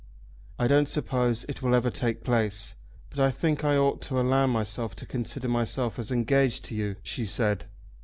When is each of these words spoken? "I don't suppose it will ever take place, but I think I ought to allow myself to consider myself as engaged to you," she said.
"I 0.57 0.65
don't 0.65 0.89
suppose 0.89 1.43
it 1.47 1.61
will 1.61 1.75
ever 1.75 1.91
take 1.91 2.23
place, 2.23 2.73
but 3.11 3.19
I 3.19 3.29
think 3.29 3.63
I 3.63 3.77
ought 3.77 4.01
to 4.01 4.19
allow 4.19 4.47
myself 4.47 4.95
to 4.95 5.05
consider 5.05 5.47
myself 5.47 5.99
as 5.99 6.11
engaged 6.11 6.65
to 6.65 6.75
you," 6.75 6.95
she 7.03 7.23
said. 7.23 7.65